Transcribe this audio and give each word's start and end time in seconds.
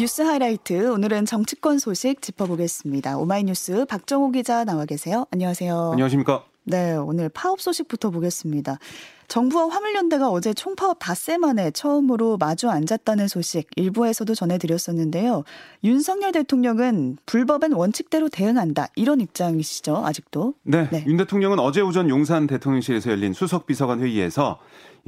뉴스 0.00 0.22
하이라이트 0.22 0.88
오늘은 0.88 1.26
정치권 1.26 1.78
소식 1.78 2.22
짚어보겠습니다. 2.22 3.18
오마이뉴스 3.18 3.84
박정호 3.84 4.30
기자 4.30 4.64
나와 4.64 4.86
계세요. 4.86 5.26
안녕하세요. 5.30 5.90
안녕하십니까? 5.92 6.42
네, 6.64 6.94
오늘 6.94 7.28
파업 7.28 7.60
소식부터 7.60 8.08
보겠습니다. 8.08 8.78
정부와 9.28 9.68
화물연대가 9.68 10.30
어제 10.30 10.54
총파업 10.54 11.00
닷새 11.00 11.36
만에 11.36 11.70
처음으로 11.72 12.38
마주 12.38 12.70
앉았다는 12.70 13.28
소식 13.28 13.68
일부에서도 13.76 14.34
전해드렸었는데요. 14.34 15.44
윤석열 15.84 16.32
대통령은 16.32 17.18
불법엔 17.26 17.74
원칙대로 17.74 18.30
대응한다 18.30 18.86
이런 18.96 19.20
입장이시죠 19.20 19.98
아직도? 20.06 20.54
네, 20.62 20.88
네. 20.88 21.04
윤 21.08 21.18
대통령은 21.18 21.58
어제 21.58 21.82
오전 21.82 22.08
용산 22.08 22.46
대통령실에서 22.46 23.10
열린 23.10 23.34
수석 23.34 23.66
비서관 23.66 24.00
회의에서 24.00 24.60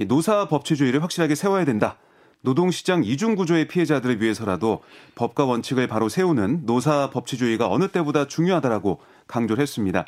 노사 0.07 0.49
법치주의를 0.49 1.03
확실하게 1.03 1.35
세워야 1.35 1.65
된다. 1.65 1.97
노동시장 2.43 3.05
이중구조의 3.05 3.69
피해자들을 3.69 4.21
위해서라도 4.21 4.83
법과 5.15 5.45
원칙을 5.45 5.87
바로 5.87 6.09
세우는 6.09 6.67
노사 6.67 7.11
법치주의가 7.11 7.71
어느 7.71 7.89
때보다 7.89 8.27
중요하다라고 8.27 9.01
강조를 9.27 9.63
했습니다. 9.63 10.05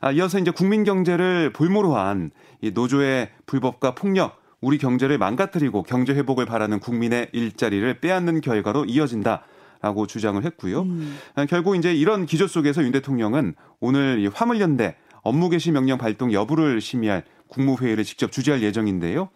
아, 0.00 0.12
이어서 0.12 0.38
이제 0.38 0.50
국민 0.50 0.84
경제를 0.84 1.52
볼모로 1.52 1.96
한 1.96 2.30
이 2.60 2.70
노조의 2.72 3.30
불법과 3.46 3.94
폭력, 3.94 4.40
우리 4.60 4.78
경제를 4.78 5.18
망가뜨리고 5.18 5.82
경제 5.82 6.14
회복을 6.14 6.46
바라는 6.46 6.80
국민의 6.80 7.28
일자리를 7.32 8.00
빼앗는 8.00 8.40
결과로 8.40 8.84
이어진다. 8.84 9.42
라고 9.82 10.06
주장을 10.06 10.42
했고요. 10.42 10.82
음. 10.82 11.18
아, 11.34 11.44
결국 11.44 11.76
이제 11.76 11.94
이런 11.94 12.24
기조 12.24 12.46
속에서 12.46 12.82
윤 12.82 12.92
대통령은 12.92 13.54
오늘 13.78 14.18
이 14.20 14.26
화물연대 14.26 14.96
업무 15.22 15.50
개시 15.50 15.70
명령 15.70 15.98
발동 15.98 16.32
여부를 16.32 16.80
심의할 16.80 17.24
국무회의를 17.48 18.04
직접 18.04 18.32
주재할 18.32 18.62
예정인데요. 18.62 19.28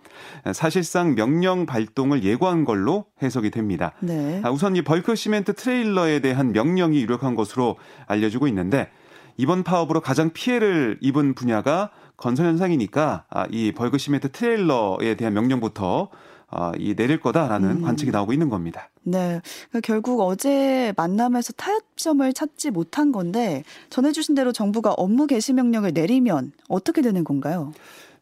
사실상 0.53 1.15
명령 1.15 1.67
발동을 1.67 2.25
예고한 2.25 2.65
걸로 2.65 3.07
해석이 3.23 3.51
됩니다. 3.51 3.93
네. 4.01 4.41
아, 4.45 4.51
우선 4.51 4.77
이 4.77 4.83
벌크 4.83 5.15
시멘트 5.15 5.55
트레일러에 5.55 6.21
대한 6.21 6.53
명령이 6.53 7.01
유력한 7.01 7.35
것으로 7.35 7.77
알려지고 8.07 8.49
있는데 8.49 8.91
이번 9.37 9.63
파업으로 9.63 10.01
가장 10.01 10.31
피해를 10.31 10.99
입은 11.01 11.35
분야가 11.35 11.91
건설 12.17 12.47
현장이니까 12.47 13.25
아, 13.31 13.47
이 13.51 13.73
벌크 13.73 13.97
시멘트 13.97 14.33
트레일러에 14.33 15.15
대한 15.15 15.33
명령부터 15.35 16.11
어, 16.51 16.73
이 16.79 16.95
내릴 16.95 17.21
거다라는 17.21 17.71
음. 17.71 17.83
관측이 17.83 18.11
나오고 18.11 18.33
있는 18.33 18.49
겁니다. 18.49 18.89
네. 19.03 19.41
그러니까 19.69 19.81
결국 19.83 20.21
어제 20.21 20.93
만남에서 20.97 21.53
타협점을 21.53 22.33
찾지 22.33 22.71
못한 22.71 23.13
건데 23.13 23.63
전해주신 23.91 24.35
대로 24.35 24.53
정부가 24.53 24.93
업무 24.93 25.27
개시 25.27 25.53
명령을 25.53 25.93
내리면 25.93 26.53
어떻게 26.69 27.03
되는 27.03 27.23
건가요? 27.25 27.73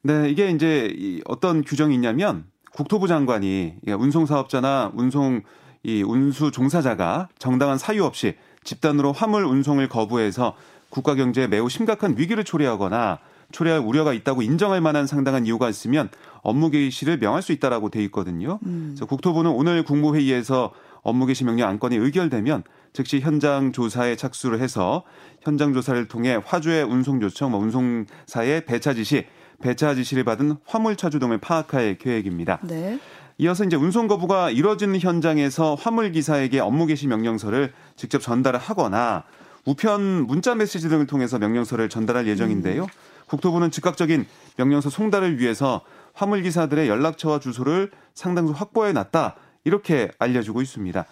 네, 0.02 0.30
이게 0.30 0.50
이제 0.50 1.20
어떤 1.24 1.62
규정이 1.62 1.94
있냐면 1.94 2.44
국토부 2.72 3.08
장관이 3.08 3.74
운송 3.86 4.26
사업자나 4.26 4.92
운송 4.94 5.42
이 5.82 6.02
운수 6.02 6.50
종사자가 6.50 7.28
정당한 7.38 7.78
사유 7.78 8.04
없이 8.04 8.34
집단으로 8.64 9.12
화물 9.12 9.44
운송을 9.44 9.88
거부해서 9.88 10.54
국가 10.90 11.14
경제에 11.14 11.46
매우 11.46 11.68
심각한 11.68 12.16
위기를 12.18 12.44
초래하거나 12.44 13.18
초래할 13.52 13.80
우려가 13.80 14.12
있다고 14.12 14.42
인정할 14.42 14.80
만한 14.80 15.06
상당한 15.06 15.46
이유가 15.46 15.68
있으면 15.70 16.10
업무 16.42 16.70
개시를 16.70 17.18
명할 17.18 17.42
수 17.42 17.52
있다라고 17.52 17.90
돼 17.90 18.02
있거든요. 18.04 18.58
음. 18.66 18.88
그래서 18.90 19.06
국토부는 19.06 19.50
오늘 19.50 19.82
국무회의에서 19.84 20.72
업무 21.02 21.26
개시 21.26 21.44
명령 21.44 21.68
안건이 21.68 21.96
의결되면 21.96 22.64
즉시 22.92 23.20
현장 23.20 23.72
조사에 23.72 24.16
착수를 24.16 24.60
해서 24.60 25.04
현장 25.40 25.72
조사를 25.72 26.08
통해 26.08 26.38
화주의 26.44 26.82
운송 26.82 27.22
요청, 27.22 27.52
뭐 27.52 27.60
운송사의 27.60 28.66
배차 28.66 28.94
지시, 28.94 29.26
배차 29.62 29.94
지시를 29.94 30.24
받은 30.24 30.56
화물 30.66 30.96
차주 30.96 31.18
등을 31.18 31.38
파악할 31.38 31.98
계획입니다. 31.98 32.60
네. 32.62 32.98
이어서 33.38 33.64
이제 33.64 33.76
운송 33.76 34.08
거부가 34.08 34.50
이뤄지는 34.50 34.98
현장에서 34.98 35.76
화물 35.76 36.10
기사에게 36.10 36.58
업무 36.58 36.86
개시 36.86 37.06
명령서를 37.06 37.72
직접 37.94 38.20
전달을 38.20 38.58
하거나 38.58 39.24
우편 39.64 40.26
문자 40.26 40.54
메시지 40.54 40.88
등을 40.88 41.06
통해서 41.06 41.38
명령서를 41.38 41.88
전달할 41.88 42.26
예정인데요. 42.26 42.82
음. 42.82 42.88
국토부는 43.28 43.70
즉각적인 43.70 44.26
명령서 44.56 44.90
송달을 44.90 45.38
위해서 45.38 45.82
화물 46.12 46.42
기사들의 46.42 46.88
연락처와 46.88 47.38
주소를 47.38 47.90
상당수 48.14 48.52
확보해 48.52 48.92
놨다. 48.92 49.36
이렇게 49.64 50.10
알려주고 50.18 50.62
있습니다. 50.62 51.04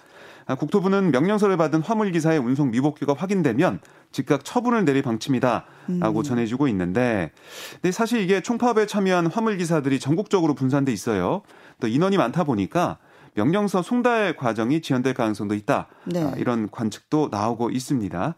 아, 0.49 0.55
국토부는 0.55 1.11
명령서를 1.11 1.57
받은 1.57 1.83
화물 1.83 2.13
기사의 2.13 2.39
운송 2.39 2.71
미복귀가 2.71 3.15
확인되면 3.15 3.81
즉각 4.13 4.45
처분을 4.45 4.85
내릴 4.85 5.03
방침이다라고 5.03 6.19
음. 6.19 6.23
전해주고 6.23 6.69
있는데, 6.69 7.33
근데 7.73 7.91
사실 7.91 8.21
이게 8.21 8.41
총파업에 8.41 8.87
참여한 8.87 9.27
화물 9.27 9.57
기사들이 9.57 9.99
전국적으로 9.99 10.55
분산돼 10.55 10.93
있어요. 10.93 11.43
또 11.81 11.89
인원이 11.89 12.17
많다 12.17 12.45
보니까 12.45 12.99
명령서 13.35 13.83
송달 13.83 14.37
과정이 14.37 14.81
지연될 14.81 15.15
가능성도 15.15 15.55
있다. 15.55 15.89
네. 16.07 16.23
아, 16.23 16.33
이런 16.37 16.71
관측도 16.71 17.29
나오고 17.31 17.71
있습니다. 17.71 18.35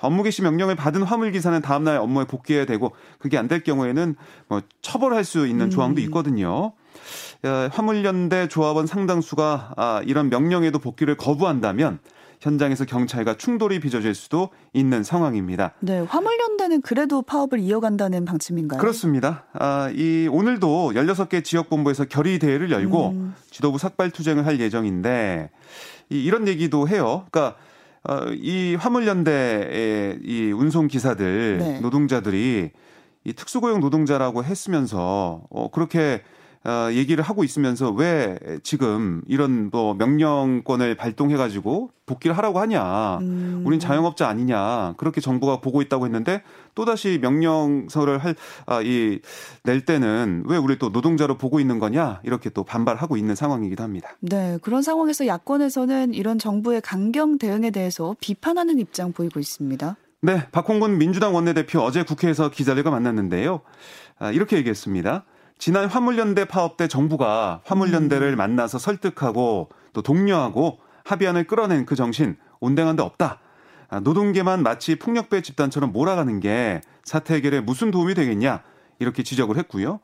업무 0.00 0.22
개시 0.22 0.42
명령을 0.42 0.76
받은 0.76 1.02
화물 1.02 1.32
기사는 1.32 1.60
다음 1.62 1.84
날 1.84 1.96
업무에 1.98 2.24
복귀해야 2.24 2.66
되고 2.66 2.92
그게 3.18 3.36
안 3.36 3.48
될 3.48 3.62
경우에는 3.64 4.14
뭐 4.48 4.60
처벌할 4.82 5.24
수 5.24 5.46
있는 5.46 5.70
조항도 5.70 6.00
음. 6.00 6.04
있거든요. 6.04 6.72
화물연대 7.70 8.48
조합원 8.48 8.86
상당수가 8.86 9.74
아, 9.76 10.02
이런 10.04 10.28
명령에도 10.28 10.78
복귀를 10.78 11.16
거부한다면 11.16 11.98
현장에서 12.40 12.84
경찰과 12.84 13.36
충돌이 13.36 13.80
빚어질 13.80 14.14
수도 14.14 14.50
있는 14.72 15.02
상황입니다. 15.02 15.72
네, 15.80 15.98
화물연대는 16.00 16.82
그래도 16.82 17.22
파업을 17.22 17.58
이어간다는 17.58 18.24
방침인가요? 18.24 18.78
그렇습니다. 18.80 19.44
아, 19.54 19.90
이 19.92 20.28
오늘도 20.30 20.92
16개 20.94 21.42
지역본부에서 21.42 22.04
결의 22.04 22.38
대회를 22.38 22.70
열고 22.70 23.08
음. 23.10 23.34
지도부 23.50 23.78
삭발 23.78 24.10
투쟁을 24.10 24.46
할 24.46 24.60
예정인데 24.60 25.50
이, 26.10 26.22
이런 26.22 26.46
얘기도 26.46 26.86
해요. 26.88 27.24
그러니까 27.30 27.56
어, 28.08 28.32
이 28.32 28.74
화물연대의 28.74 30.20
이 30.24 30.50
운송 30.52 30.88
기사들 30.88 31.58
네. 31.58 31.80
노동자들이 31.80 32.70
이 33.24 33.32
특수고용 33.34 33.80
노동자라고 33.80 34.42
했으면서 34.44 35.42
어, 35.50 35.70
그렇게 35.70 36.22
어, 36.68 36.92
얘기를 36.92 37.24
하고 37.24 37.44
있으면서 37.44 37.90
왜 37.90 38.38
지금 38.62 39.22
이런 39.26 39.70
뭐 39.70 39.94
명령권을 39.94 40.96
발동해가지고 40.96 41.90
복귀를 42.04 42.36
하라고 42.36 42.60
하냐. 42.60 43.18
음. 43.22 43.62
우린 43.64 43.80
자영업자 43.80 44.28
아니냐. 44.28 44.92
그렇게 44.98 45.22
정부가 45.22 45.62
보고 45.62 45.80
있다고 45.80 46.04
했는데 46.04 46.42
또다시 46.74 47.18
명령서를 47.22 48.18
할, 48.18 48.34
아, 48.66 48.82
이, 48.82 49.20
낼 49.64 49.86
때는 49.86 50.44
왜 50.46 50.58
우리 50.58 50.78
또 50.78 50.90
노동자로 50.90 51.38
보고 51.38 51.58
있는 51.58 51.78
거냐. 51.78 52.20
이렇게 52.22 52.50
또 52.50 52.64
반발하고 52.64 53.16
있는 53.16 53.34
상황이기도 53.34 53.82
합니다. 53.82 54.10
네. 54.20 54.58
그런 54.60 54.82
상황에서 54.82 55.26
야권에서는 55.26 56.12
이런 56.12 56.38
정부의 56.38 56.82
강경 56.82 57.38
대응에 57.38 57.70
대해서 57.70 58.14
비판하는 58.20 58.78
입장 58.78 59.12
보이고 59.12 59.40
있습니다. 59.40 59.96
네. 60.20 60.46
박홍근 60.52 60.98
민주당 60.98 61.34
원내대표 61.34 61.80
어제 61.80 62.02
국회에서 62.02 62.50
기자들과 62.50 62.90
만났는데요. 62.90 63.62
아, 64.18 64.32
이렇게 64.32 64.56
얘기했습니다. 64.58 65.24
지난 65.58 65.88
화물연대 65.88 66.44
파업 66.44 66.76
때 66.76 66.86
정부가 66.86 67.62
화물연대를 67.64 68.34
음. 68.34 68.36
만나서 68.36 68.78
설득하고 68.78 69.68
또 69.92 70.02
독려하고 70.02 70.78
합의안을 71.04 71.48
끌어낸 71.48 71.84
그 71.84 71.96
정신 71.96 72.36
온당한 72.60 72.94
데 72.94 73.02
없다. 73.02 73.40
아, 73.88 74.00
노동계만 74.00 74.62
마치 74.62 74.96
폭력배 74.96 75.42
집단처럼 75.42 75.92
몰아가는 75.92 76.40
게 76.40 76.80
사태 77.04 77.34
해결에 77.34 77.60
무슨 77.60 77.90
도움이 77.90 78.14
되겠냐 78.14 78.62
이렇게 79.00 79.22
지적을 79.22 79.56
했고요. 79.58 80.00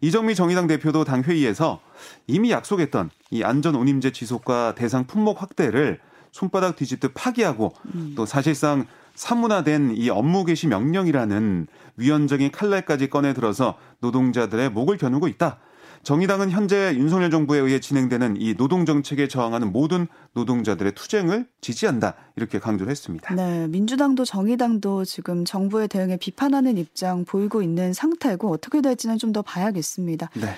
이정미 0.00 0.34
정의당 0.34 0.66
대표도 0.66 1.04
당 1.04 1.22
회의에서 1.22 1.80
이미 2.26 2.50
약속했던 2.50 3.10
이 3.30 3.44
안전 3.44 3.76
운임제 3.76 4.10
지속과 4.10 4.74
대상 4.74 5.06
품목 5.06 5.40
확대를 5.40 6.00
손바닥 6.36 6.76
뒤집듯 6.76 7.12
파기하고 7.14 7.72
음. 7.94 8.12
또 8.14 8.26
사실상 8.26 8.84
사문화된 9.14 9.94
이 9.96 10.10
업무 10.10 10.44
개시 10.44 10.66
명령이라는 10.66 11.66
위헌적인 11.96 12.50
칼날까지 12.50 13.08
꺼내 13.08 13.32
들어서 13.32 13.78
노동자들의 14.00 14.68
목을 14.70 14.98
겨누고 14.98 15.28
있다. 15.28 15.58
정의당은 16.02 16.50
현재 16.50 16.94
윤석열 16.94 17.30
정부에 17.30 17.58
의해 17.58 17.80
진행되는 17.80 18.36
이 18.38 18.54
노동 18.54 18.84
정책에 18.84 19.26
저항하는 19.26 19.72
모든 19.72 20.06
노동자들의 20.34 20.92
투쟁을 20.92 21.46
지지한다 21.62 22.14
이렇게 22.36 22.58
강조를 22.60 22.90
했습니다. 22.90 23.34
네, 23.34 23.66
민주당도 23.68 24.24
정의당도 24.26 25.04
지금 25.06 25.44
정부의 25.46 25.88
대응에 25.88 26.18
비판하는 26.18 26.76
입장 26.76 27.24
보이고 27.24 27.62
있는 27.62 27.92
상태고 27.94 28.52
어떻게 28.52 28.82
될지는 28.82 29.16
좀 29.18 29.32
더 29.32 29.42
봐야겠습니다. 29.42 30.30
네. 30.34 30.54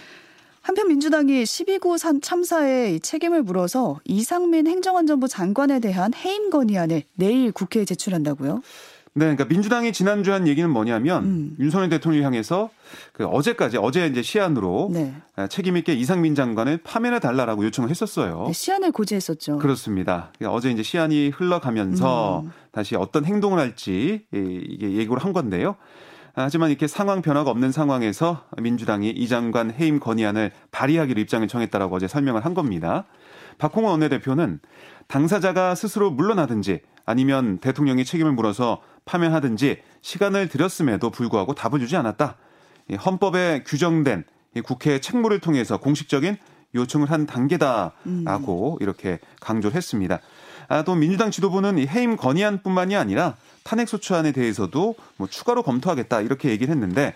한편 0.68 0.88
민주당이 0.88 1.44
12구 1.44 2.20
참사에 2.20 2.98
책임을 2.98 3.42
물어서 3.42 4.00
이상민 4.04 4.66
행정안전부 4.66 5.26
장관에 5.26 5.80
대한 5.80 6.12
해임 6.12 6.50
건의안을 6.50 7.04
내일 7.14 7.52
국회에 7.52 7.86
제출한다고요? 7.86 8.56
네, 9.14 9.24
그러니까 9.24 9.46
민주당이 9.46 9.94
지난주에 9.94 10.34
한 10.34 10.46
얘기는 10.46 10.68
뭐냐면 10.68 11.24
음. 11.24 11.56
윤석열 11.58 11.88
대통령을 11.88 12.26
향해서 12.26 12.68
그 13.14 13.24
어제까지 13.24 13.78
어제 13.78 14.08
이제 14.08 14.20
시안으로 14.20 14.90
네. 14.92 15.14
책임 15.48 15.78
있게 15.78 15.94
이상민 15.94 16.34
장관을 16.34 16.76
파면해 16.84 17.20
달라라고 17.20 17.64
요청을 17.64 17.88
했었어요. 17.88 18.44
네, 18.48 18.52
시안을 18.52 18.92
고지했었죠. 18.92 19.56
그렇습니다. 19.56 20.32
그러니까 20.36 20.54
어제 20.54 20.70
이제 20.70 20.82
시안이 20.82 21.30
흘러가면서 21.30 22.42
음. 22.44 22.52
다시 22.72 22.94
어떤 22.94 23.24
행동을 23.24 23.58
할지 23.58 24.26
이게 24.34 24.92
예고를 24.92 25.24
한 25.24 25.32
건데요. 25.32 25.76
하지만 26.44 26.70
이렇게 26.70 26.87
상황 26.87 27.23
변화가 27.23 27.50
없는 27.50 27.73
상황에서 27.73 28.44
민주당이 28.56 29.11
이 29.11 29.29
장관 29.29 29.73
해임 29.73 29.99
건의안을 29.99 30.52
발의하기로 30.70 31.20
입장을 31.20 31.46
정했다라고 31.49 31.96
어제 31.96 32.06
설명을 32.06 32.44
한 32.44 32.55
겁니다. 32.55 33.06
박홍원 33.58 33.93
원내대표는 33.93 34.61
당사자가 35.08 35.75
스스로 35.75 36.11
물러나든지 36.11 36.81
아니면 37.05 37.58
대통령이 37.58 38.05
책임을 38.05 38.32
물어서 38.32 38.82
파면하든지 39.05 39.82
시간을 40.02 40.49
들였음에도 40.49 41.11
불구하고 41.11 41.55
답을 41.55 41.81
주지 41.81 41.96
않았다. 41.96 42.37
헌법에 43.05 43.64
규정된 43.67 44.25
국회 44.64 45.00
책무를 45.00 45.40
통해서 45.40 45.79
공식적인 45.79 46.37
요청을 46.75 47.11
한 47.11 47.26
단계다라고 47.26 48.75
음. 48.75 48.82
이렇게 48.82 49.19
강조를 49.40 49.75
했습니다. 49.76 50.20
아, 50.68 50.82
또 50.82 50.94
민주당 50.94 51.30
지도부는 51.30 51.86
해임 51.88 52.16
건의안뿐만이 52.16 52.94
아니라 52.94 53.36
탄핵 53.64 53.88
소추안에 53.88 54.32
대해서도 54.32 54.94
뭐 55.16 55.26
추가로 55.26 55.62
검토하겠다 55.62 56.20
이렇게 56.20 56.50
얘기를 56.50 56.72
했는데 56.72 57.14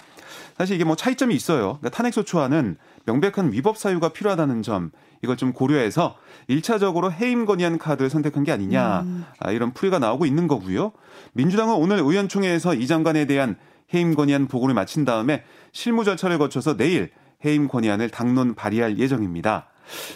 사실 0.56 0.76
이게 0.76 0.84
뭐 0.84 0.96
차이점이 0.96 1.34
있어요. 1.34 1.78
그러니까 1.80 1.90
탄핵 1.90 2.14
소추안은 2.14 2.76
명백한 3.04 3.52
위법 3.52 3.76
사유가 3.76 4.10
필요하다는 4.10 4.62
점 4.62 4.90
이걸 5.22 5.36
좀 5.36 5.52
고려해서 5.52 6.16
1차적으로 6.48 7.12
해임 7.12 7.44
건의안 7.44 7.78
카드를 7.78 8.10
선택한 8.10 8.44
게 8.44 8.52
아니냐 8.52 9.00
음. 9.02 9.24
아, 9.38 9.52
이런 9.52 9.72
풀이가 9.72 9.98
나오고 9.98 10.26
있는 10.26 10.48
거고요. 10.48 10.92
민주당은 11.34 11.74
오늘 11.74 11.98
의원총회에서 11.98 12.74
이 12.74 12.86
장관에 12.86 13.26
대한 13.26 13.56
해임 13.94 14.14
건의안 14.14 14.46
보고를 14.48 14.74
마친 14.74 15.04
다음에 15.04 15.44
실무 15.72 16.04
절차를 16.04 16.38
거쳐서 16.38 16.76
내일 16.76 17.10
해임 17.44 17.68
건의안을 17.68 18.10
당론 18.10 18.54
발의할 18.54 18.98
예정입니다. 18.98 19.66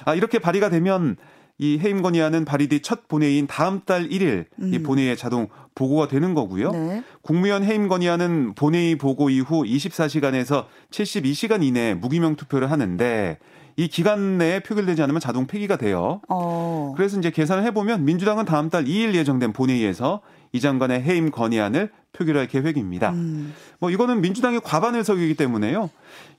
아, 0.04 0.14
이렇게 0.14 0.38
발의가 0.38 0.70
되면 0.70 1.16
이 1.58 1.78
해임 1.78 2.02
건의안은 2.02 2.44
발의 2.44 2.68
뒤 2.68 2.80
첫 2.82 3.08
본회의인 3.08 3.46
다음 3.46 3.80
달 3.84 4.08
1일 4.08 4.44
음. 4.60 4.74
이 4.74 4.82
본회의에 4.82 5.16
자동 5.16 5.48
보고가 5.74 6.08
되는 6.08 6.34
거고요. 6.34 6.70
네. 6.72 7.02
국무위원 7.22 7.64
해임 7.64 7.88
건의안은 7.88 8.54
본회의 8.54 8.96
보고 8.96 9.30
이후 9.30 9.64
24시간에서 9.64 10.66
72시간 10.90 11.62
이내에 11.62 11.94
무기명 11.94 12.36
투표를 12.36 12.70
하는데 12.70 13.38
이 13.76 13.88
기간 13.88 14.38
내에 14.38 14.60
표결되지 14.60 15.02
않으면 15.02 15.20
자동 15.20 15.46
폐기가 15.46 15.76
돼요. 15.76 16.20
어. 16.28 16.94
그래서 16.96 17.18
이제 17.18 17.30
계산을 17.30 17.62
해보면 17.64 18.04
민주당은 18.04 18.44
다음 18.46 18.70
달 18.70 18.84
2일 18.84 19.14
예정된 19.14 19.52
본회의에서 19.52 20.22
이 20.52 20.60
장관의 20.60 21.02
해임 21.02 21.30
건의안을 21.30 21.90
표결할 22.14 22.46
계획입니다. 22.48 23.10
음. 23.10 23.52
뭐 23.78 23.90
이거는 23.90 24.22
민주당의 24.22 24.60
과반 24.64 24.94
의석이기 24.94 25.34
때문에요. 25.34 25.90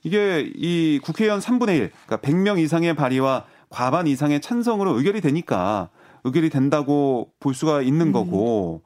이게 0.02 0.50
이 0.56 0.98
국회의원 1.02 1.38
3분의 1.38 1.68
1, 1.76 1.90
그러니까 2.06 2.16
100명 2.28 2.58
이상의 2.58 2.94
발의와 2.96 3.44
과반 3.70 4.06
이상의 4.06 4.40
찬성으로 4.40 4.96
의결이 4.96 5.20
되니까 5.20 5.90
의결이 6.24 6.50
된다고 6.50 7.30
볼 7.40 7.54
수가 7.54 7.82
있는 7.82 8.08
음. 8.08 8.12
거고 8.12 8.82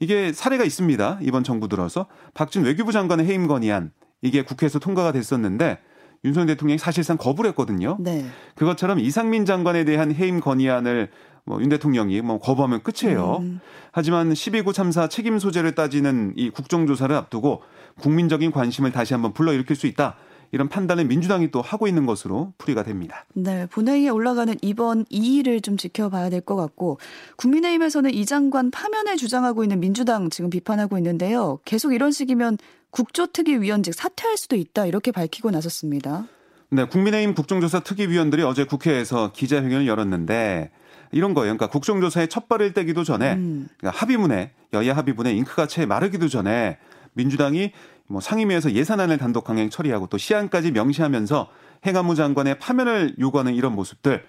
이게 0.00 0.32
사례가 0.32 0.64
있습니다. 0.64 1.18
이번 1.22 1.44
정부 1.44 1.68
들어서 1.68 2.06
박진 2.34 2.64
외교부 2.64 2.92
장관의 2.92 3.26
해임 3.26 3.46
건의안 3.46 3.92
이게 4.22 4.42
국회에서 4.42 4.78
통과가 4.78 5.12
됐었는데 5.12 5.78
윤석열 6.24 6.46
대통령이 6.48 6.78
사실상 6.78 7.16
거부를 7.16 7.50
했거든요. 7.50 7.96
네. 8.00 8.24
그것처럼 8.54 8.98
이상민 8.98 9.44
장관에 9.44 9.84
대한 9.84 10.14
해임 10.14 10.40
건의안을 10.40 11.10
뭐윤 11.46 11.68
대통령이 11.68 12.22
뭐 12.22 12.38
거부하면 12.38 12.82
끝이에요. 12.82 13.38
음. 13.42 13.60
하지만 13.92 14.32
12구 14.32 14.72
참사 14.72 15.08
책임 15.08 15.38
소재를 15.38 15.74
따지는 15.74 16.32
이 16.36 16.48
국정조사를 16.48 17.14
앞두고 17.14 17.62
국민적인 18.00 18.50
관심을 18.50 18.92
다시 18.92 19.12
한번 19.12 19.34
불러일으킬 19.34 19.76
수 19.76 19.86
있다. 19.86 20.16
이런 20.54 20.68
판단을 20.68 21.04
민주당이 21.06 21.50
또 21.50 21.60
하고 21.60 21.88
있는 21.88 22.06
것으로 22.06 22.52
풀이가 22.58 22.84
됩니다. 22.84 23.24
네, 23.34 23.66
본회의에 23.66 24.08
올라가는 24.08 24.54
이번 24.62 25.04
2일을 25.06 25.62
좀 25.64 25.76
지켜봐야 25.76 26.30
될 26.30 26.40
것 26.40 26.54
같고 26.54 26.98
국민의힘에서는 27.36 28.12
이 28.14 28.24
장관 28.24 28.70
파면을 28.70 29.16
주장하고 29.16 29.64
있는 29.64 29.80
민주당 29.80 30.30
지금 30.30 30.50
비판하고 30.50 30.96
있는데요. 30.98 31.58
계속 31.64 31.92
이런 31.92 32.12
식이면 32.12 32.58
국조특위위원직 32.90 33.94
사퇴할 33.94 34.36
수도 34.36 34.54
있다 34.56 34.86
이렇게 34.86 35.10
밝히고 35.10 35.50
나섰습니다. 35.50 36.26
네, 36.70 36.84
국민의힘 36.86 37.34
국정조사 37.34 37.80
특위위원들이 37.80 38.42
어제 38.42 38.64
국회에서 38.64 39.32
기자회견을 39.32 39.86
열었는데 39.88 40.70
이런 41.12 41.34
거예요. 41.34 41.56
그러니까 41.56 41.68
국정조사에 41.68 42.28
첫 42.28 42.48
발을 42.48 42.74
떼기도 42.74 43.02
전에 43.04 43.34
음. 43.34 43.68
그러니까 43.78 44.00
합의문에 44.00 44.52
여야 44.72 44.96
합의문에 44.96 45.32
잉크가 45.32 45.66
채 45.66 45.86
마르기도 45.86 46.28
전에 46.28 46.78
민주당이 47.14 47.72
뭐 48.08 48.20
상임위에서 48.20 48.72
예산안을 48.72 49.18
단독 49.18 49.44
강행 49.44 49.70
처리하고 49.70 50.06
또 50.08 50.18
시안까지 50.18 50.72
명시하면서 50.72 51.48
행안부 51.86 52.14
장관의 52.14 52.58
파면을 52.58 53.16
요구하는 53.18 53.54
이런 53.54 53.74
모습들 53.74 54.24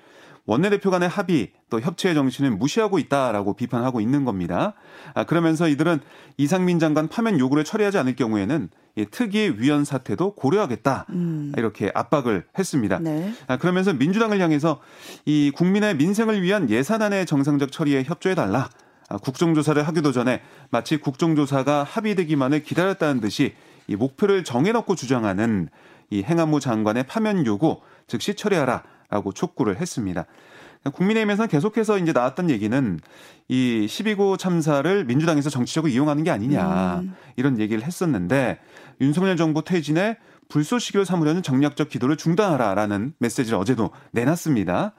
원내대표 0.45 0.91
간의 0.91 1.09
합의 1.09 1.51
또 1.69 1.81
협치의 1.81 2.13
정신을 2.13 2.51
무시하고 2.51 2.99
있다라고 2.99 3.55
비판하고 3.55 3.99
있는 3.99 4.25
겁니다. 4.25 4.73
아, 5.13 5.23
그러면서 5.23 5.67
이들은 5.67 5.99
이상민 6.37 6.79
장관 6.79 7.07
파면 7.07 7.39
요구를 7.39 7.63
처리하지 7.63 7.97
않을 7.97 8.15
경우에는 8.15 8.69
이 8.97 9.05
특위 9.09 9.53
위원 9.57 9.83
사태도 9.83 10.35
고려하겠다 10.35 11.07
음. 11.09 11.51
이렇게 11.57 11.91
압박을 11.93 12.45
했습니다. 12.57 12.99
네. 12.99 13.33
아, 13.47 13.57
그러면서 13.57 13.93
민주당을 13.93 14.39
향해서 14.39 14.79
이 15.25 15.51
국민의 15.53 15.95
민생을 15.95 16.41
위한 16.41 16.69
예산안의 16.69 17.25
정상적 17.25 17.71
처리에 17.71 18.03
협조해 18.03 18.35
달라. 18.35 18.69
아, 19.15 19.17
국정조사를 19.17 19.81
하기도 19.87 20.11
전에 20.11 20.41
마치 20.69 20.97
국정조사가 20.97 21.83
합의되기만을 21.83 22.63
기다렸다는 22.63 23.21
듯이 23.21 23.53
이 23.87 23.95
목표를 23.95 24.43
정해놓고 24.43 24.95
주장하는 24.95 25.69
이 26.09 26.21
행안부 26.21 26.59
장관의 26.59 27.07
파면 27.07 27.45
요구 27.45 27.79
즉시 28.07 28.35
처리하라라고 28.35 29.31
촉구를 29.33 29.79
했습니다. 29.79 30.25
국민의힘에서는 30.91 31.47
계속해서 31.47 31.97
이제 31.97 32.11
나왔던 32.11 32.49
얘기는 32.49 32.99
이 33.47 33.87
12구 33.89 34.37
참사를 34.37 35.05
민주당에서 35.05 35.49
정치적으로 35.49 35.91
이용하는 35.91 36.23
게 36.23 36.29
아니냐 36.29 36.99
음. 36.99 37.15
이런 37.37 37.59
얘기를 37.59 37.83
했었는데 37.83 38.59
윤석열 39.01 39.37
정부 39.37 39.63
퇴진에 39.63 40.17
불쏘시개를 40.49 41.05
삼으려는 41.05 41.41
정략적 41.41 41.89
기도를 41.89 42.17
중단하라라는 42.17 43.13
메시지를 43.17 43.57
어제도 43.57 43.89
내놨습니다. 44.11 44.93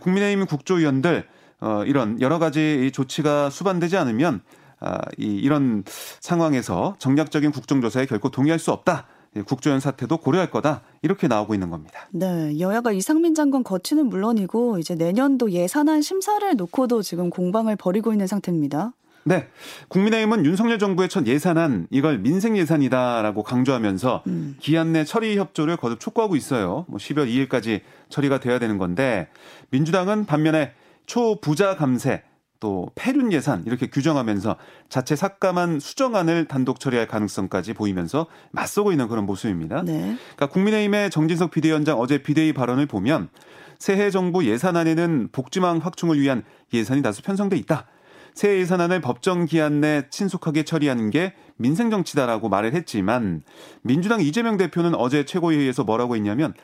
국민의힘 0.00 0.46
국조위원들 0.46 1.26
어, 1.60 1.82
이런 1.84 2.20
여러 2.20 2.38
가지 2.38 2.90
조치가 2.92 3.50
수반되지 3.50 3.96
않으면 3.96 4.40
아, 4.80 5.00
이, 5.16 5.26
이런 5.26 5.82
상황에서 6.20 6.94
정략적인 6.98 7.50
국정조사에 7.50 8.06
결코 8.06 8.30
동의할 8.30 8.58
수 8.58 8.70
없다. 8.72 9.06
국조연 9.46 9.78
사태도 9.78 10.16
고려할 10.18 10.50
거다 10.50 10.82
이렇게 11.02 11.28
나오고 11.28 11.54
있는 11.54 11.70
겁니다. 11.70 12.08
네, 12.10 12.58
여야가 12.58 12.92
이상민 12.92 13.34
장관 13.34 13.62
거치는 13.62 14.06
물론이고 14.06 14.78
이제 14.78 14.94
내년도 14.94 15.50
예산안 15.52 16.02
심사를 16.02 16.56
놓고도 16.56 17.02
지금 17.02 17.30
공방을 17.30 17.76
벌이고 17.76 18.12
있는 18.12 18.26
상태입니다. 18.26 18.94
네, 19.24 19.46
국민의힘은 19.88 20.46
윤석열 20.46 20.78
정부의 20.78 21.10
첫 21.10 21.26
예산안 21.26 21.88
이걸 21.90 22.18
민생 22.18 22.56
예산이다라고 22.56 23.42
강조하면서 23.42 24.22
음. 24.26 24.56
기한 24.58 24.92
내 24.92 25.04
처리 25.04 25.36
협조를 25.36 25.76
거듭 25.76 26.00
촉구하고 26.00 26.34
있어요. 26.34 26.86
뭐 26.88 26.98
12월 26.98 27.28
2일까지 27.28 27.82
처리가 28.08 28.40
돼야 28.40 28.58
되는 28.58 28.78
건데 28.78 29.28
민주당은 29.70 30.24
반면에 30.24 30.72
초부자 31.08 31.74
감세 31.74 32.22
또 32.60 32.90
폐륜 32.94 33.32
예산 33.32 33.64
이렇게 33.66 33.86
규정하면서 33.88 34.56
자체 34.88 35.16
삭감한 35.16 35.80
수정안을 35.80 36.44
단독 36.46 36.80
처리할 36.80 37.08
가능성까지 37.08 37.72
보이면서 37.72 38.26
맞서고 38.52 38.92
있는 38.92 39.08
그런 39.08 39.26
모습입니다. 39.26 39.82
네. 39.82 40.16
그러니까 40.36 40.46
국민의힘의 40.48 41.10
정진석 41.10 41.50
비대위원장 41.50 41.98
어제 41.98 42.22
비대위 42.22 42.52
발언을 42.52 42.86
보면 42.86 43.30
새해 43.78 44.10
정부 44.10 44.44
예산안에는 44.44 45.30
복지망 45.32 45.78
확충을 45.78 46.20
위한 46.20 46.42
예산이 46.72 47.00
다수 47.02 47.22
편성돼 47.22 47.56
있다. 47.56 47.86
새 48.34 48.58
예산안을 48.58 49.00
법정 49.00 49.46
기한 49.46 49.80
내 49.80 50.08
친속하게 50.10 50.64
처리하는 50.64 51.10
게 51.10 51.34
민생 51.56 51.90
정치다라고 51.90 52.48
말을 52.48 52.74
했지만 52.74 53.42
민주당 53.82 54.20
이재명 54.20 54.56
대표는 54.56 54.94
어제 54.94 55.24
최고위회에서 55.24 55.84
뭐라고 55.84 56.16
했냐면 56.16 56.54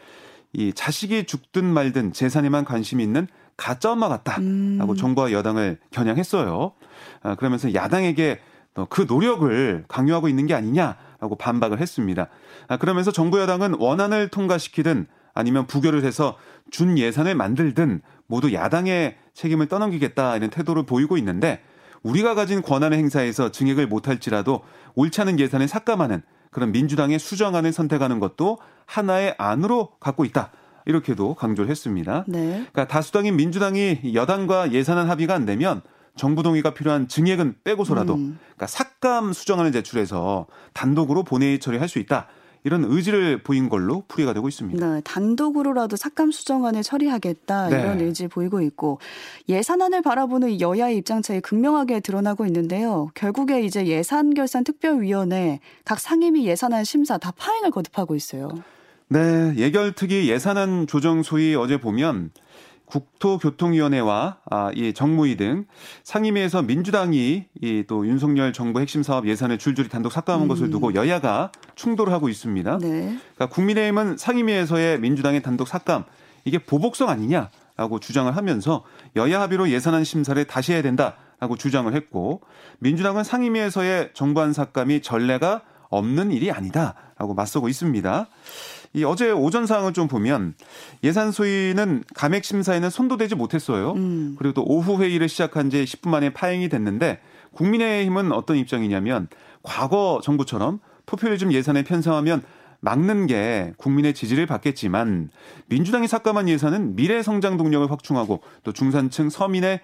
이 0.53 0.73
자식이 0.73 1.25
죽든 1.25 1.65
말든 1.65 2.13
재산에만 2.13 2.65
관심이 2.65 3.03
있는 3.03 3.27
가짜 3.57 3.93
엄마 3.93 4.09
같다라고 4.09 4.43
음. 4.43 4.97
정부와 4.97 5.33
여당을 5.33 5.79
겨냥했어요. 5.91 6.73
아, 7.23 7.35
그러면서 7.37 7.75
야당에게 7.75 8.41
그 8.89 9.07
노력을 9.09 9.85
강요하고 9.87 10.29
있는 10.29 10.47
게 10.47 10.55
아니냐라고 10.55 11.37
반박을 11.39 11.81
했습니다. 11.81 12.29
아, 12.69 12.77
그러면서 12.77 13.13
정부 13.13 13.39
여당은 13.41 13.77
원안을 13.79 14.29
통과시키든 14.29 15.07
아니면 15.33 15.67
부결을 15.67 16.05
해서 16.05 16.37
준 16.71 16.99
예산을 16.99 17.35
만들든 17.35 18.01
모두 18.27 18.53
야당의 18.53 19.17
책임을 19.35 19.67
떠넘기겠다 19.67 20.37
이런 20.37 20.51
태도를 20.51 20.85
보이고 20.85 21.17
있는데 21.19 21.63
우리가 22.03 22.35
가진 22.35 22.63
권한을 22.63 22.97
행사해서 22.97 23.51
증액을 23.51 23.89
못할지라도 23.89 24.63
옳지 24.95 25.21
않은 25.23 25.41
예산을 25.41 25.69
삭감하는 25.69 26.23
그런 26.51 26.71
민주당의 26.71 27.19
수정안을 27.19 27.73
선택하는 27.73 28.21
것도 28.21 28.59
하나의 28.87 29.35
안으로 29.39 29.93
갖고 29.99 30.25
있다. 30.25 30.53
이렇게도 30.87 31.35
강조를 31.35 31.71
했습니다. 31.71 32.25
네. 32.27 32.49
그러니까 32.51 32.87
다수당인 32.87 33.37
민주당이 33.37 34.13
여당과 34.15 34.73
예산안 34.73 35.09
합의가 35.09 35.35
안 35.35 35.45
되면 35.45 35.83
정부 36.17 36.43
동의가 36.43 36.75
필요한 36.75 37.09
증액은 37.09 37.57
빼고서라도 37.65 38.15
음. 38.15 38.39
그러니까 38.41 38.67
삭감 38.67 39.33
수정안을 39.33 39.73
제출해서 39.73 40.47
단독으로 40.73 41.25
본회의 41.25 41.59
처리할 41.59 41.89
수 41.89 41.99
있다. 41.99 42.29
이런 42.67 42.83
의지를 42.85 43.43
보인 43.43 43.69
걸로 43.69 44.05
풀이가 44.09 44.33
되고 44.33 44.49
있습니다. 44.49 44.95
네, 44.95 45.01
단독으로라도 45.05 45.97
삭감 45.97 46.31
수정안을 46.31 46.83
처리하겠다 46.83 47.69
네. 47.69 47.81
이런 47.81 48.01
의지 48.01 48.27
보이고 48.27 48.63
있고 48.63 49.01
예산안을 49.51 50.01
바라보는 50.01 50.63
여야의 50.63 50.97
입장 50.97 51.21
차이 51.21 51.43
극명하게 51.43 52.01
드러나고 52.01 52.47
있는데요. 52.47 53.11
결국에 53.15 53.61
이제 53.61 53.87
예산결산특별위원회 53.87 55.61
각 55.85 56.01
상임위 56.01 56.47
예산안 56.47 56.85
심사 56.85 57.19
다 57.19 57.33
파행을 57.37 57.71
거듭하고 57.71 58.17
있어요. 58.17 58.49
네, 59.15 59.55
예결특위 59.57 60.29
예산안 60.29 60.89
조정 60.89 61.23
소위 61.23 61.55
어제 61.55 61.77
보면 61.77 62.33
국토교통위원회와 62.87 64.39
아, 64.51 64.73
이 64.75 64.93
정무위 64.93 65.37
등 65.37 65.67
상임위에서 66.03 66.63
민주당이 66.63 67.45
이 67.63 67.85
또 67.87 68.09
윤석열 68.09 68.53
정부 68.53 68.81
핵심 68.81 69.05
사업 69.05 69.29
예산을 69.29 69.59
줄줄이 69.59 69.89
단독 69.89 70.11
삭감한 70.11 70.47
음. 70.47 70.49
것을 70.49 70.71
두고 70.71 70.97
여야가 70.97 71.53
충돌을 71.77 72.13
하고 72.13 72.29
있습니다. 72.29 72.79
네. 72.79 72.89
그러니까 73.37 73.47
국민의힘은 73.51 74.17
상임위에서의 74.17 74.99
민주당의 74.99 75.43
단독 75.43 75.69
삭감 75.69 76.07
이게 76.45 76.59
보복성 76.59 77.09
아니냐라고 77.09 78.01
주장을 78.01 78.37
하면서 78.37 78.83
여야 79.15 79.41
합의로 79.43 79.71
예산안 79.71 80.03
심사를 80.03 80.45
다시 80.45 80.73
해야 80.73 80.83
된다라고 80.83 81.57
주장을 81.57 81.93
했고 81.95 82.41
민주당은 82.81 83.23
상임위에서의 83.23 84.11
정부안 84.13 84.53
삭감이 84.53 85.03
전례가 85.03 85.63
없는 85.89 86.33
일이 86.33 86.51
아니다라고 86.51 87.35
맞서고 87.35 87.69
있습니다. 87.69 88.27
이 88.95 89.03
어제 89.05 89.31
오전 89.31 89.67
상황을 89.67 89.93
좀 89.93 90.07
보면 90.07 90.55
예산 91.03 91.33
소위는 91.33 92.05
감액 92.15 92.45
심사에는 92.45 92.89
손도 92.91 93.17
대지 93.17 93.35
못했어요. 93.35 93.93
음. 93.93 94.37
그리고 94.39 94.55
또 94.55 94.65
오후 94.65 95.01
회의를 95.03 95.29
시작한 95.29 95.69
지 95.69 95.85
10분 95.85 96.09
만에 96.11 96.33
파행이 96.33 96.69
됐는데 96.69 97.21
국민의힘은 97.53 98.33
어떤 98.33 98.57
입장이냐면 98.57 99.29
과거 99.63 100.21
정부처럼 100.23 100.79
포퓰리즘 101.07 101.53
예산에 101.53 101.83
편성하면 101.83 102.43
막는 102.81 103.27
게 103.27 103.73
국민의 103.79 104.15
지지를 104.15 104.47
받겠지만 104.47 105.31
민주당이 105.67 106.07
삭감한 106.07 106.49
예산은 106.49 106.97
미래 106.97 107.23
성장 107.23 107.57
동력을 107.57 107.91
확충하고 107.91 108.43
또 108.63 108.73
중산층 108.73 109.29
서민의 109.31 109.81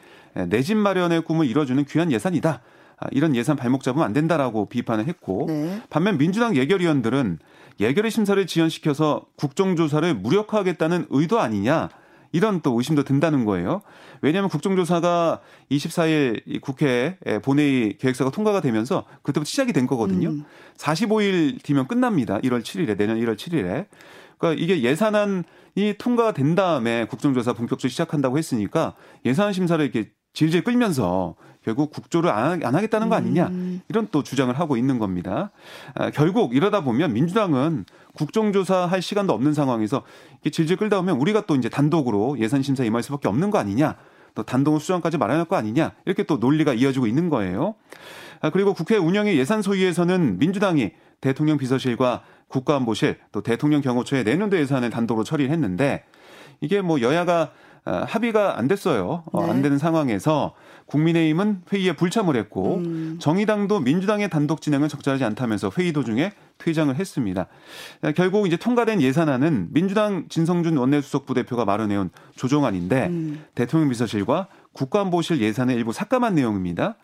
내 0.48 0.62
집 0.62 0.76
마련의 0.76 1.22
꿈을 1.22 1.46
이뤄주는 1.46 1.84
귀한 1.86 2.12
예산이다. 2.12 2.60
아, 3.00 3.06
이런 3.10 3.34
예산 3.34 3.56
발목 3.56 3.82
잡으면 3.82 4.04
안 4.04 4.12
된다라고 4.12 4.68
비판을 4.68 5.06
했고 5.06 5.46
네. 5.48 5.82
반면 5.88 6.18
민주당 6.18 6.54
예결위원들은 6.54 7.38
예결위 7.80 8.10
심사를 8.10 8.46
지연시켜서 8.46 9.24
국정조사를 9.36 10.14
무력화하겠다는 10.14 11.06
의도 11.08 11.40
아니냐 11.40 11.88
이런 12.32 12.60
또 12.60 12.74
의심도 12.76 13.02
든다는 13.02 13.44
거예요. 13.44 13.82
왜냐하면 14.20 14.50
국정조사가 14.50 15.40
24일 15.70 16.60
국회 16.60 17.18
본회의 17.42 17.96
계획서가 17.98 18.30
통과가 18.30 18.60
되면서 18.60 19.04
그때부터 19.22 19.44
시작이 19.44 19.72
된 19.72 19.86
거거든요. 19.86 20.28
음. 20.28 20.44
45일 20.76 21.62
뒤면 21.62 21.88
끝납니다. 21.88 22.38
1월 22.40 22.60
7일에 22.62 22.96
내년 22.96 23.18
1월 23.18 23.36
7일에. 23.36 23.86
그러니까 24.38 24.62
이게 24.62 24.82
예산안이 24.82 25.94
통과가 25.98 26.32
된 26.32 26.54
다음에 26.54 27.06
국정조사 27.06 27.54
본격적으로 27.54 27.90
시작한다고 27.90 28.38
했으니까 28.38 28.94
예산안 29.24 29.52
심사를 29.52 29.84
이렇게 29.84 30.10
질질 30.32 30.62
끌면서 30.62 31.34
결국 31.62 31.90
국조를 31.90 32.30
안, 32.30 32.62
하겠다는 32.62 33.08
거 33.08 33.16
아니냐 33.16 33.48
음. 33.48 33.82
이런 33.88 34.08
또 34.10 34.22
주장을 34.22 34.56
하고 34.58 34.76
있는 34.76 34.98
겁니다. 34.98 35.50
아, 35.94 36.10
결국 36.10 36.54
이러다 36.54 36.82
보면 36.82 37.12
민주당은 37.12 37.84
국정조사 38.14 38.86
할 38.86 39.02
시간도 39.02 39.32
없는 39.32 39.52
상황에서 39.52 40.02
질질 40.50 40.76
끌다 40.76 40.96
보면 40.98 41.16
우리가 41.16 41.42
또 41.46 41.54
이제 41.56 41.68
단독으로 41.68 42.38
예산 42.38 42.62
심사 42.62 42.84
임할 42.84 43.02
수밖에 43.02 43.28
없는 43.28 43.50
거 43.50 43.58
아니냐 43.58 43.96
또 44.34 44.42
단독으로 44.42 44.80
수정까지 44.80 45.18
마련할 45.18 45.44
거 45.44 45.56
아니냐 45.56 45.92
이렇게 46.06 46.22
또 46.22 46.38
논리가 46.38 46.72
이어지고 46.72 47.06
있는 47.06 47.28
거예요. 47.28 47.74
아, 48.40 48.50
그리고 48.50 48.72
국회 48.72 48.96
운영의 48.96 49.38
예산 49.38 49.60
소위에서는 49.60 50.38
민주당이 50.38 50.92
대통령 51.20 51.58
비서실과 51.58 52.22
국가안보실 52.48 53.18
또 53.32 53.42
대통령 53.42 53.82
경호처의 53.82 54.24
내년도 54.24 54.58
예산을 54.58 54.88
단독으로 54.88 55.24
처리했는데 55.24 56.04
이게 56.62 56.80
뭐 56.80 57.02
여야가 57.02 57.42
아, 57.42 57.50
합의가 57.84 58.58
안 58.58 58.68
됐어요. 58.68 59.24
어, 59.32 59.44
네. 59.44 59.50
안 59.50 59.62
되는 59.62 59.78
상황에서 59.78 60.54
국민의힘은 60.86 61.62
회의에 61.72 61.92
불참을 61.92 62.36
했고 62.36 62.76
음. 62.78 63.16
정의당도 63.20 63.80
민주당의 63.80 64.28
단독 64.28 64.60
진행은 64.60 64.88
적절하지 64.88 65.24
않다면서 65.24 65.70
회의 65.78 65.92
도중에 65.92 66.32
퇴장을 66.58 66.94
했습니다. 66.94 67.46
결국 68.16 68.46
이제 68.46 68.56
통과된 68.56 69.00
예산안은 69.00 69.68
민주당 69.70 70.26
진성준 70.28 70.76
원내수석 70.76 71.26
부 71.26 71.34
대표가 71.34 71.64
마련해온 71.64 72.10
조정안인데 72.36 73.06
음. 73.06 73.44
대통령 73.54 73.88
비서실과 73.88 74.48
국가안보실 74.72 75.40
예산의 75.40 75.76
일부 75.76 75.92
삭감한 75.92 76.34
내용입니다. 76.34 76.96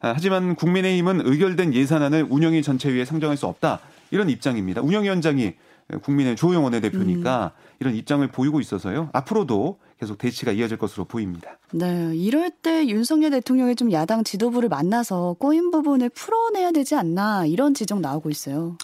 아, 0.00 0.12
하지만 0.14 0.54
국민의힘은 0.54 1.22
의결된 1.24 1.74
예산안을 1.74 2.26
운영위 2.28 2.62
전체위에 2.62 3.04
상정할 3.04 3.36
수 3.36 3.46
없다 3.46 3.80
이런 4.10 4.28
입장입니다. 4.28 4.82
운영위원장이 4.82 5.54
국민의 6.02 6.36
조영 6.36 6.64
원내대표니까 6.64 7.52
음. 7.54 7.76
이런 7.80 7.94
입장을 7.94 8.26
보이고 8.28 8.60
있어서요. 8.60 9.10
앞으로도 9.12 9.78
계속 10.00 10.18
대치가 10.18 10.50
이어질 10.52 10.76
것으로 10.76 11.04
보입니다. 11.04 11.58
네, 11.72 12.12
이럴 12.14 12.50
때 12.50 12.86
윤석열 12.86 13.30
대통령이 13.30 13.76
좀 13.76 13.92
야당 13.92 14.24
지도부를 14.24 14.68
만나서 14.68 15.36
꼬인 15.38 15.70
부분을 15.70 16.08
풀어내야 16.08 16.72
되지 16.72 16.94
않나 16.94 17.46
이런 17.46 17.74
지적 17.74 18.00
나오고 18.00 18.30
있어요. 18.30 18.76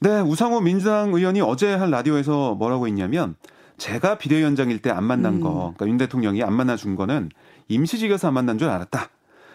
네, 0.00 0.20
우상호 0.20 0.60
민주당 0.60 1.12
의원이 1.12 1.40
어제 1.40 1.72
한 1.74 1.90
라디오에서 1.90 2.54
뭐라고 2.54 2.86
했냐면 2.86 3.36
제가 3.78 4.16
비대위원장일 4.18 4.80
때 4.80 4.90
안 4.90 5.04
만난 5.04 5.34
음. 5.34 5.40
거, 5.40 5.74
그러니까 5.76 5.86
윤 5.88 5.98
대통령이 5.98 6.42
안 6.42 6.54
만나 6.54 6.76
준 6.76 6.96
거는 6.96 7.28
임시직에서 7.68 8.28
안 8.28 8.34
만난 8.34 8.58
줄 8.58 8.68
알았다. 8.70 9.10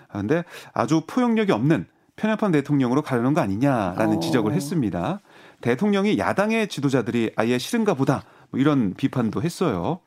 그런데 0.10 0.44
아주 0.74 1.02
포용력이 1.08 1.52
없는 1.52 1.88
편협한 2.16 2.52
대통령으로 2.52 3.02
가려는 3.02 3.34
거 3.34 3.42
아니냐라는 3.42 4.18
어. 4.18 4.20
지적을 4.20 4.54
했습니다. 4.54 5.22
대통령이 5.62 6.18
야당의 6.18 6.68
지도자들이 6.68 7.32
아예 7.36 7.58
싫은가 7.58 7.94
보다. 7.94 8.24
뭐 8.50 8.60
이런 8.60 8.94
비판도 8.96 9.42
했어요. 9.42 10.00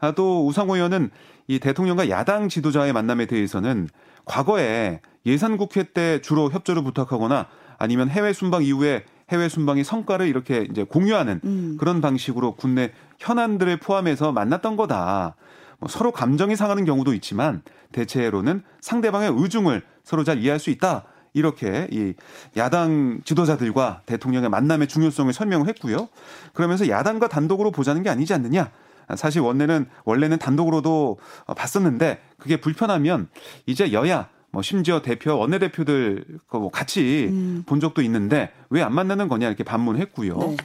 아, 0.00 0.12
또 0.12 0.46
우상호 0.46 0.76
의원은 0.76 1.10
이 1.48 1.58
대통령과 1.58 2.08
야당 2.08 2.48
지도자의 2.48 2.92
만남에 2.92 3.26
대해서는 3.26 3.88
과거에 4.24 5.00
예산 5.26 5.56
국회 5.56 5.82
때 5.82 6.20
주로 6.20 6.50
협조를 6.50 6.82
부탁하거나 6.82 7.46
아니면 7.78 8.08
해외 8.08 8.32
순방 8.32 8.62
이후에 8.62 9.04
해외 9.30 9.48
순방의 9.48 9.84
성과를 9.84 10.26
이렇게 10.26 10.66
이제 10.70 10.82
공유하는 10.84 11.40
음. 11.44 11.76
그런 11.78 12.00
방식으로 12.00 12.56
국내 12.56 12.92
현안들을 13.18 13.78
포함해서 13.78 14.32
만났던 14.32 14.76
거다. 14.76 15.36
뭐 15.78 15.88
서로 15.88 16.12
감정이 16.12 16.56
상하는 16.56 16.84
경우도 16.84 17.14
있지만 17.14 17.62
대체로는 17.92 18.62
상대방의 18.80 19.32
의중을 19.34 19.82
서로 20.04 20.24
잘 20.24 20.38
이해할 20.38 20.58
수 20.58 20.70
있다. 20.70 21.04
이렇게 21.32 21.88
이 21.90 22.14
야당 22.56 23.20
지도자들과 23.24 24.02
대통령의 24.06 24.48
만남의 24.48 24.88
중요성을 24.88 25.32
설명을 25.32 25.68
했고요. 25.68 26.08
그러면서 26.52 26.88
야당과 26.88 27.28
단독으로 27.28 27.70
보자는 27.70 28.02
게 28.02 28.10
아니지 28.10 28.34
않느냐. 28.34 28.70
사실 29.16 29.40
원래는 29.40 29.86
원래는 30.04 30.38
단독으로도 30.38 31.18
봤었는데 31.56 32.20
그게 32.38 32.60
불편하면 32.60 33.28
이제 33.66 33.92
여야 33.92 34.28
뭐 34.52 34.62
심지어 34.62 35.00
대표 35.00 35.38
원내대표들 35.38 36.24
뭐 36.50 36.70
같이 36.70 37.28
음. 37.30 37.62
본 37.66 37.80
적도 37.80 38.02
있는데 38.02 38.52
왜 38.68 38.82
안 38.82 38.94
만나는 38.94 39.28
거냐 39.28 39.46
이렇게 39.46 39.62
반문했고요. 39.62 40.36
네. 40.38 40.56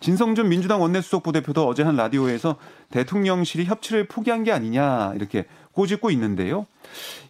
진성준 0.00 0.48
민주당 0.48 0.82
원내수석 0.82 1.22
부대표도 1.22 1.66
어제 1.66 1.82
한 1.82 1.96
라디오에서 1.96 2.56
대통령실이 2.90 3.64
협치를 3.64 4.06
포기한 4.06 4.44
게 4.44 4.52
아니냐 4.52 5.12
이렇게 5.16 5.46
꼬집고 5.72 6.10
있는데요. 6.10 6.66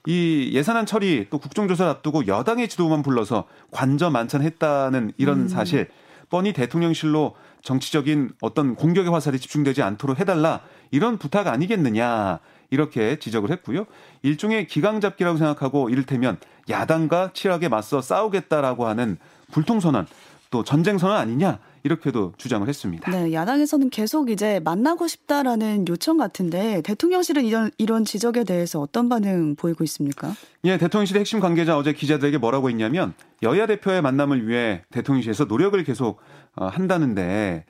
이 0.07 0.51
예산안 0.53 0.85
처리 0.87 1.29
또 1.31 1.39
국정조사를 1.39 1.91
앞두고 1.91 2.27
여당의 2.27 2.69
지도만 2.69 3.03
불러서 3.03 3.45
관저 3.71 4.11
만찬했다는 4.11 5.13
이런 5.17 5.43
음. 5.43 5.49
사실 5.49 5.89
뻔히 6.31 6.53
대통령실로 6.53 7.35
정치적인 7.63 8.33
어떤 8.41 8.75
공격의 8.75 9.11
화살이 9.11 9.39
집중되지 9.39 9.83
않도록 9.83 10.19
해달라 10.21 10.61
이런 10.91 11.17
부탁 11.17 11.47
아니겠느냐 11.47 12.41
이렇게 12.71 13.19
지적을 13.19 13.51
했고요. 13.51 13.87
일종의 14.23 14.67
기강잡기라고 14.67 15.39
생각하고 15.39 15.91
이를테면 15.91 16.39
야당과 16.69 17.31
치열하게 17.35 17.69
맞서 17.69 18.01
싸우겠다라고 18.01 18.87
하는 18.87 19.19
불통선언 19.53 20.07
또 20.51 20.65
전쟁선언 20.65 21.17
아니냐 21.17 21.59
이렇게도 21.85 22.33
주장을 22.39 22.67
했습니다. 22.67 23.11
네, 23.11 23.35
야당에서는 23.35 23.91
계속 23.91 24.31
이제 24.31 24.59
만나고 24.65 25.07
싶다라는 25.07 25.87
요청 25.87 26.17
같은데 26.17 26.81
대통령실은 26.81 27.45
이런 27.45 27.71
이런 27.77 28.07
지적에 28.07 28.45
대해서 28.45 28.81
어떤 28.81 29.11
반응 29.11 29.55
보이고 29.55 29.85
있습니까? 29.85 30.33
예, 30.65 30.79
대통령실의 30.79 31.21
핵심 31.21 31.41
관계자 31.41 31.77
어제 31.77 31.93
기자들에게 31.93 32.39
뭐라고 32.39 32.71
했냐면 32.71 33.13
여야 33.43 33.67
대표의 33.67 34.01
만남을 34.01 34.49
위해 34.49 34.83
대통령실에서 34.93 35.45
노력을 35.45 35.83
계속 35.85 36.21
어, 36.57 36.67
한다는데 36.69 37.67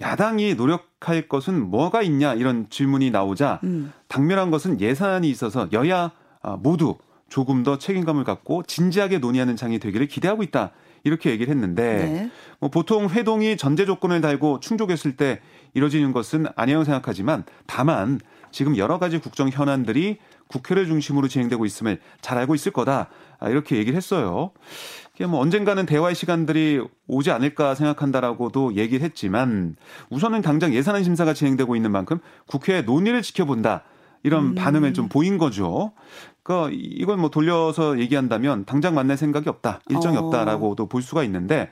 야당이 0.00 0.54
노력할 0.54 1.28
것은 1.28 1.68
뭐가 1.70 2.00
있냐 2.02 2.32
이런 2.32 2.70
질문이 2.70 3.10
나오자 3.10 3.60
음. 3.64 3.92
당면한 4.08 4.50
것은 4.50 4.80
예산안이 4.80 5.28
있어서 5.28 5.68
여야 5.72 6.12
어, 6.42 6.56
모두 6.56 6.96
조금 7.28 7.62
더 7.62 7.76
책임감을 7.76 8.24
갖고 8.24 8.62
진지하게 8.62 9.18
논의하는 9.18 9.56
장이 9.56 9.78
되기를 9.78 10.08
기대하고 10.08 10.42
있다. 10.42 10.72
이렇게 11.04 11.30
얘기를 11.30 11.52
했는데 11.52 11.82
네. 11.82 12.30
뭐 12.60 12.70
보통 12.70 13.08
회동이 13.08 13.56
전제 13.56 13.84
조건을 13.86 14.20
달고 14.20 14.60
충족했을 14.60 15.16
때 15.16 15.40
이뤄지는 15.74 16.12
것은 16.12 16.46
아니라고 16.56 16.84
생각하지만 16.84 17.44
다만 17.66 18.20
지금 18.50 18.76
여러 18.76 18.98
가지 18.98 19.18
국정 19.18 19.48
현안들이 19.48 20.18
국회를 20.48 20.86
중심으로 20.86 21.28
진행되고 21.28 21.64
있음을 21.66 22.00
잘 22.20 22.38
알고 22.38 22.54
있을 22.54 22.72
거다 22.72 23.08
아, 23.38 23.48
이렇게 23.48 23.76
얘기를 23.76 23.96
했어요. 23.96 24.52
뭐 25.28 25.40
언젠가는 25.40 25.84
대화의 25.84 26.14
시간들이 26.14 26.80
오지 27.08 27.32
않을까 27.32 27.74
생각한다라고도 27.74 28.76
얘기를 28.76 29.04
했지만 29.04 29.74
우선은 30.10 30.42
당장 30.42 30.72
예산안 30.72 31.02
심사가 31.02 31.34
진행되고 31.34 31.74
있는 31.74 31.90
만큼 31.90 32.20
국회의 32.46 32.84
논의를 32.84 33.22
지켜본다. 33.22 33.82
이런 34.22 34.46
음. 34.46 34.54
반응을 34.54 34.94
좀 34.94 35.08
보인 35.08 35.38
거죠. 35.38 35.92
그러니까 36.42 36.70
이걸 36.72 37.16
뭐 37.16 37.30
돌려서 37.30 37.98
얘기한다면 37.98 38.64
당장 38.64 38.94
만날 38.94 39.16
생각이 39.16 39.48
없다, 39.48 39.80
일정이 39.88 40.16
어. 40.16 40.20
없다라고도 40.20 40.86
볼 40.86 41.02
수가 41.02 41.22
있는데 41.24 41.68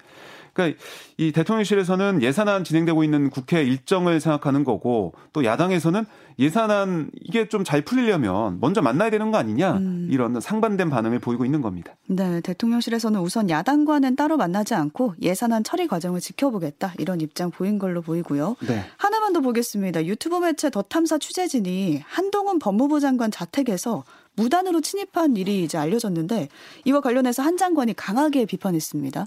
그러니까 0.57 0.79
이 1.19 1.33
대통령실에서는 1.33 2.23
예산안 2.23 2.65
진행되고 2.65 3.05
있는 3.05 3.29
국회 3.29 3.63
일정을 3.63 4.21
생각하는 4.21 4.65
거고 4.65 5.13
또 5.33 5.45
야당에서는 5.45 6.05
예산안 6.39 7.11
이게 7.21 7.49
좀 7.49 7.67
잘 7.67 7.83
풀리려면 7.83 8.59
먼저 8.61 8.81
만나야 8.81 9.11
되는 9.11 9.33
거 9.33 9.39
아니냐 9.39 9.73
음. 9.73 10.09
이런 10.11 10.41
상반된 10.41 10.89
반응을 10.89 11.19
보이고 11.19 11.45
있는 11.45 11.63
겁니다. 11.63 11.95
네, 12.07 12.41
대통령실에서는 12.43 13.21
우선 13.21 13.51
야당과는 13.51 14.15
따로 14.15 14.37
만나지 14.37 14.75
않고 14.75 15.15
예산안 15.21 15.65
처리 15.65 15.89
과정을 15.89 16.21
지켜보겠다 16.21 16.95
이런 16.99 17.21
입장 17.21 17.51
보인 17.51 17.81
걸로 17.81 18.03
보이고요. 18.03 18.55
네. 18.69 18.85
하나만 18.99 19.33
더 19.33 19.41
보겠습니다. 19.41 20.07
유튜브 20.07 20.37
매체 20.39 20.71
더 20.71 20.83
탐사 20.83 21.19
취재진이 21.19 22.03
한동훈 22.07 22.61
법무부 22.61 23.01
장관 23.01 23.33
자택에서 23.33 24.05
무단으로 24.37 24.81
침입한 24.81 25.37
일이 25.37 25.65
이제 25.65 25.77
알려졌는데 25.79 26.49
이와 26.85 27.01
관련해서 27.01 27.43
한 27.43 27.57
장관이 27.57 27.95
강하게 27.95 28.45
비판했습니다. 28.45 29.27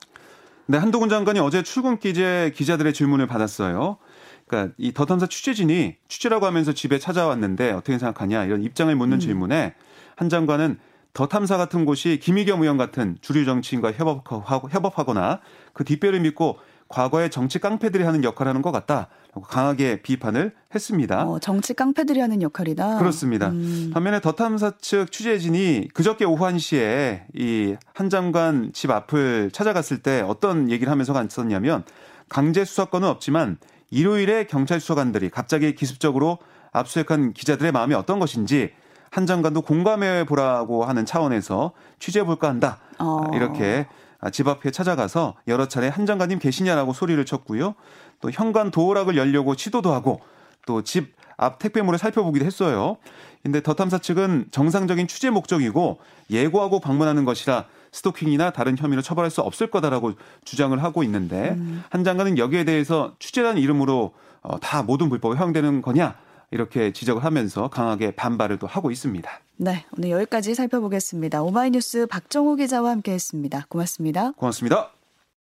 네, 0.69 0.77
한동훈 0.77 1.09
장관이 1.09 1.39
어제 1.39 1.63
출근기재 1.63 2.51
기자들의 2.55 2.93
질문을 2.93 3.25
받았어요. 3.25 3.97
그러니까 4.45 4.75
이 4.77 4.91
더 4.93 5.05
탐사 5.05 5.25
취재진이 5.25 5.95
취재라고 6.07 6.45
하면서 6.45 6.73
집에 6.73 6.99
찾아왔는데 6.99 7.71
어떻게 7.71 7.97
생각하냐 7.97 8.45
이런 8.45 8.61
입장을 8.61 8.95
묻는 8.95 9.17
음. 9.17 9.19
질문에 9.19 9.73
한 10.15 10.29
장관은 10.29 10.77
더 11.13 11.27
탐사 11.27 11.57
같은 11.57 11.85
곳이 11.85 12.19
김희겸 12.21 12.61
의원 12.61 12.77
같은 12.77 13.17
주류 13.21 13.45
정치인과 13.45 13.93
협업하고, 13.93 14.69
협업하거나 14.69 15.39
그 15.73 15.83
뒷배를 15.83 16.19
믿고 16.19 16.59
과거의 16.89 17.29
정치 17.29 17.59
깡패들이 17.59 18.03
하는 18.03 18.23
역할을 18.23 18.49
하는 18.49 18.61
것 18.61 18.71
같다. 18.71 19.07
강하게 19.47 20.01
비판을 20.01 20.53
했습니다. 20.73 21.23
어, 21.23 21.39
정치 21.39 21.73
깡패들이 21.75 22.19
하는 22.19 22.41
역할이다. 22.41 22.97
그렇습니다. 22.97 23.49
음. 23.49 23.91
반면에 23.93 24.19
더 24.21 24.31
탐사 24.33 24.71
측 24.81 25.11
취재진이 25.11 25.89
그저께 25.93 26.25
오후 26.25 26.43
1시에 26.45 27.21
이 27.35 27.75
한 27.93 28.09
장관 28.09 28.71
집 28.73 28.89
앞을 28.91 29.51
찾아갔을 29.51 29.99
때 29.99 30.21
어떤 30.21 30.69
얘기를 30.71 30.89
하면서 30.91 31.13
갔었냐면 31.13 31.83
강제 32.27 32.65
수사권은 32.65 33.07
없지만 33.07 33.57
일요일에 33.91 34.45
경찰 34.45 34.79
수사관들이 34.79 35.29
갑자기 35.29 35.75
기습적으로 35.75 36.37
압수수색한 36.71 37.33
기자들의 37.33 37.71
마음이 37.71 37.93
어떤 37.95 38.19
것인지 38.19 38.71
한 39.11 39.25
장관도 39.25 39.61
공감해 39.61 40.25
보라고 40.25 40.85
하는 40.85 41.05
차원에서 41.05 41.71
취재해 41.99 42.23
볼까 42.25 42.47
한다. 42.47 42.79
어. 42.99 43.25
이렇게 43.33 43.87
집 44.31 44.47
앞에 44.47 44.71
찾아가서 44.71 45.35
여러 45.47 45.67
차례 45.67 45.87
한 45.87 46.05
장관님 46.05 46.39
계시냐라고 46.39 46.93
소리를 46.93 47.23
쳤고요. 47.25 47.75
또 48.21 48.31
현관 48.31 48.71
도어락을 48.71 49.15
열려고 49.15 49.55
시도도 49.55 49.93
하고 49.93 50.19
또 50.65 50.81
집 50.81 51.19
앞 51.39 51.57
택배물을 51.59 51.97
살펴보기도 51.97 52.45
했어요. 52.45 52.97
근데 53.41 53.63
더 53.63 53.73
탐사 53.73 53.97
측은 53.97 54.47
정상적인 54.51 55.07
취재 55.07 55.29
목적이고 55.29 55.99
예고하고 56.29 56.81
방문하는 56.81 57.23
것이라 57.23 57.65
스토킹이나 57.93 58.51
다른 58.51 58.77
혐의로 58.77 59.01
처벌할 59.01 59.31
수 59.31 59.41
없을 59.41 59.71
거다라고 59.71 60.13
주장을 60.43 60.77
하고 60.83 61.01
있는데 61.03 61.51
음. 61.51 61.83
한 61.89 62.03
장관은 62.03 62.37
여기에 62.37 62.65
대해서 62.65 63.15
취재라는 63.19 63.61
이름으로 63.61 64.11
어, 64.41 64.59
다 64.59 64.83
모든 64.83 65.07
불법이 65.09 65.37
허용되는 65.37 65.81
거냐 65.81 66.15
이렇게 66.51 66.91
지적을 66.91 67.23
하면서 67.23 67.69
강하게 67.69 68.11
반발을 68.11 68.57
또 68.59 68.67
하고 68.67 68.91
있습니다. 68.91 69.29
네, 69.57 69.85
오늘 69.97 70.11
여기까지 70.11 70.55
살펴보겠습니다. 70.55 71.43
오마이뉴스 71.43 72.07
박정호 72.07 72.55
기자와 72.55 72.91
함께했습니다. 72.91 73.65
고맙습니다. 73.69 74.31
고맙습니다. 74.31 74.98